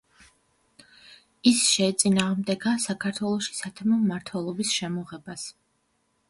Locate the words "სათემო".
3.59-3.99